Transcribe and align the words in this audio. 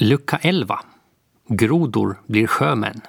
Lucka 0.00 0.38
11. 0.42 0.80
Grodor 1.48 2.20
blir 2.26 2.46
sjömän. 2.46 3.00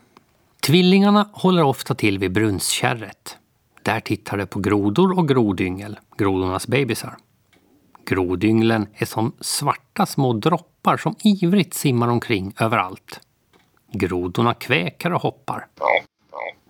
Tvillingarna 0.60 1.30
håller 1.34 1.64
ofta 1.64 1.96
till 1.96 2.20
vid 2.20 2.32
brunnskärret. 2.32 3.38
Där 3.84 4.00
tittar 4.00 4.38
de 4.38 4.46
på 4.46 4.60
grodor 4.60 5.20
och 5.20 5.28
grodyngel, 5.28 6.00
grodornas 6.18 6.68
bebisar. 6.68 7.18
Grodynglen 8.06 8.88
är 8.94 9.06
som 9.06 9.32
svarta 9.40 10.06
små 10.06 10.34
droppar 10.34 10.98
som 10.98 11.16
ivrigt 11.24 11.74
simmar 11.74 12.08
omkring 12.08 12.54
överallt. 12.60 13.20
Grodorna 13.94 14.54
kväkar 14.54 15.12
och 15.12 15.22
hoppar. 15.22 15.68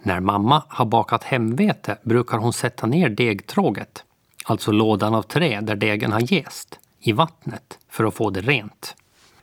När 0.03 0.19
mamma 0.19 0.63
har 0.67 0.85
bakat 0.85 1.23
hemvete 1.23 1.97
brukar 2.03 2.37
hon 2.37 2.53
sätta 2.53 2.87
ner 2.87 3.09
degtråget, 3.09 4.03
alltså 4.45 4.71
lådan 4.71 5.15
av 5.15 5.21
trä 5.21 5.61
där 5.61 5.75
degen 5.75 6.11
har 6.11 6.33
jäst, 6.33 6.79
i 6.99 7.11
vattnet 7.11 7.79
för 7.89 8.03
att 8.03 8.13
få 8.13 8.29
det 8.29 8.41
rent. 8.41 8.95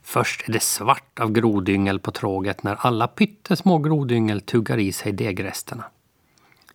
Först 0.08 0.48
är 0.48 0.52
det 0.52 0.62
svart 0.62 1.20
av 1.20 1.32
grodyngel 1.32 1.98
på 1.98 2.10
tråget 2.10 2.62
när 2.62 2.74
alla 2.74 3.06
pyttesmå 3.06 3.78
grodyngel 3.78 4.40
tuggar 4.40 4.78
i 4.78 4.92
sig 4.92 5.12
degresterna. 5.12 5.84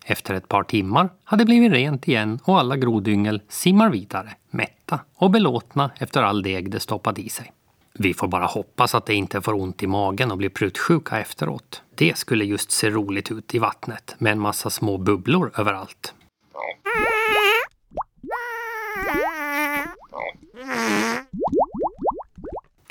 Efter 0.04 0.34
ett 0.34 0.48
par 0.48 0.62
timmar 0.62 1.08
har 1.24 1.36
det 1.36 1.44
blivit 1.44 1.72
rent 1.72 2.08
igen 2.08 2.38
och 2.44 2.58
alla 2.58 2.76
grodyngel 2.76 3.42
simmar 3.48 3.90
vidare, 3.90 4.32
mätta 4.50 5.00
och 5.14 5.30
belåtna 5.30 5.90
efter 5.98 6.22
all 6.22 6.42
deg 6.42 6.70
de 6.70 6.80
stoppat 6.80 7.18
i 7.18 7.28
sig. 7.28 7.52
Vi 7.92 8.14
får 8.14 8.28
bara 8.28 8.46
hoppas 8.46 8.94
att 8.94 9.06
de 9.06 9.12
inte 9.12 9.40
får 9.40 9.54
ont 9.54 9.82
i 9.82 9.86
magen 9.86 10.30
och 10.30 10.38
blir 10.38 10.48
prutsjuka 10.48 11.20
efteråt. 11.20 11.82
Det 11.94 12.18
skulle 12.18 12.44
just 12.44 12.70
se 12.70 12.90
roligt 12.90 13.30
ut 13.30 13.54
i 13.54 13.58
vattnet 13.58 14.14
med 14.18 14.32
en 14.32 14.40
massa 14.40 14.70
små 14.70 14.98
bubblor 14.98 15.52
överallt. 15.56 16.14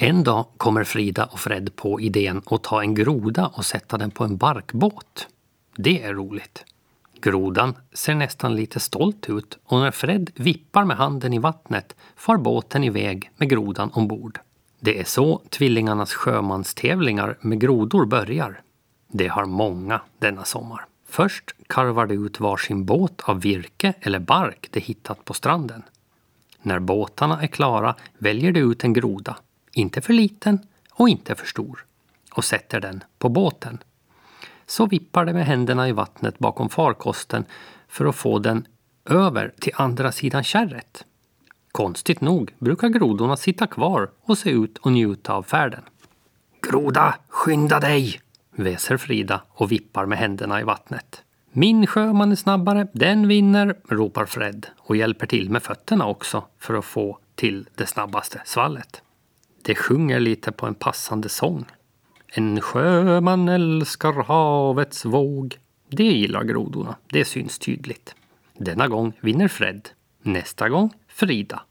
En 0.04 0.24
dag 0.24 0.46
kommer 0.58 0.84
Frida 0.84 1.26
och 1.26 1.40
Fred 1.40 1.76
på 1.76 2.02
idén 2.02 2.42
att 2.46 2.64
ta 2.64 2.82
en 2.82 2.96
groda 2.96 3.48
och 3.48 3.66
sätta 3.66 3.98
den 3.98 4.12
på 4.12 4.24
en 4.24 4.38
barkbåt. 4.38 5.28
Det 5.76 6.04
är 6.04 6.14
roligt. 6.14 6.64
Grodan 7.22 7.76
ser 7.94 8.16
nästan 8.16 8.56
lite 8.56 8.80
stolt 8.80 9.30
ut 9.30 9.58
och 9.66 9.80
när 9.80 9.92
Fred 9.92 10.32
vippar 10.36 10.86
med 10.86 10.98
handen 10.98 11.34
i 11.34 11.40
vattnet 11.40 11.96
far 12.16 12.38
båten 12.38 12.84
iväg 12.84 13.32
med 13.38 13.50
grodan 13.50 13.90
ombord. 13.94 14.40
Det 14.80 15.00
är 15.00 15.04
så 15.04 15.42
tvillingarnas 15.50 16.14
sjömanstävlingar 16.14 17.38
med 17.42 17.60
grodor 17.60 18.06
börjar. 18.06 18.62
Det 19.08 19.28
har 19.28 19.46
många 19.46 20.02
denna 20.20 20.44
sommar. 20.44 20.86
Först 21.10 21.52
karvar 21.68 22.06
de 22.06 22.26
ut 22.26 22.40
varsin 22.40 22.86
båt 22.86 23.22
av 23.22 23.42
virke 23.42 23.94
eller 24.02 24.20
bark 24.20 24.68
de 24.72 24.80
hittat 24.80 25.26
på 25.26 25.34
stranden. 25.34 25.84
När 26.62 26.80
båtarna 26.80 27.42
är 27.42 27.48
klara 27.48 27.96
väljer 28.18 28.52
de 28.52 28.60
ut 28.60 28.84
en 28.84 28.94
groda, 28.94 29.38
inte 29.74 30.02
för 30.02 30.14
liten 30.14 30.60
och 30.92 31.10
inte 31.10 31.36
för 31.36 31.46
stor, 31.46 31.86
och 32.32 32.46
sätter 32.46 32.80
den 32.80 33.04
på 33.20 33.30
båten. 33.30 33.78
Så 34.66 34.86
vippar 34.86 35.26
de 35.26 35.34
med 35.34 35.46
händerna 35.46 35.90
i 35.90 35.92
vattnet 35.92 36.40
bakom 36.40 36.70
farkosten 36.70 37.46
för 37.88 38.06
att 38.06 38.16
få 38.16 38.40
den 38.40 38.68
över 39.06 39.54
till 39.60 39.74
andra 39.76 40.12
sidan 40.12 40.44
kärret. 40.44 41.06
Konstigt 41.72 42.22
nog 42.22 42.54
brukar 42.60 42.90
grodorna 42.90 43.38
sitta 43.38 43.68
kvar 43.68 44.10
och 44.22 44.38
se 44.38 44.50
ut 44.50 44.78
och 44.78 44.92
njuta 44.92 45.34
av 45.34 45.44
färden. 45.44 45.82
Groda, 46.62 47.16
skynda 47.28 47.80
dig! 47.80 48.22
väser 48.56 48.98
Frida 48.98 49.42
och 49.50 49.72
vippar 49.72 50.06
med 50.06 50.18
händerna 50.18 50.62
i 50.62 50.64
vattnet. 50.64 51.24
Min 51.52 51.88
sjöman 51.88 52.32
är 52.32 52.36
snabbare, 52.36 52.88
den 52.94 53.28
vinner, 53.28 53.76
ropar 53.88 54.26
Fred 54.26 54.68
och 54.78 54.96
hjälper 54.96 55.28
till 55.28 55.50
med 55.50 55.64
fötterna 55.64 56.08
också 56.08 56.44
för 56.60 56.74
att 56.74 56.86
få 56.86 57.18
till 57.36 57.68
det 57.76 57.86
snabbaste 57.86 58.42
svallet. 58.46 59.02
Det 59.72 59.76
sjunger 59.76 60.20
lite 60.20 60.52
på 60.52 60.68
en 60.68 60.76
passande 60.76 61.30
sång. 61.30 61.66
En 62.28 62.62
sjöman 62.62 63.50
älskar 63.50 64.14
havets 64.14 65.06
våg. 65.06 65.58
Det 65.90 66.04
gillar 66.04 66.44
grodorna, 66.44 66.96
det 67.10 67.26
syns 67.26 67.60
tydligt. 67.60 68.16
Denna 68.58 68.88
gång 68.88 69.14
vinner 69.22 69.48
Fred, 69.48 69.90
nästa 70.22 70.70
gång 70.70 70.94
Frida. 71.08 71.62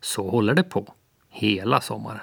Så 0.00 0.30
håller 0.30 0.54
det 0.54 0.62
på 0.62 0.94
hela 1.30 1.80
sommaren. 1.80 2.20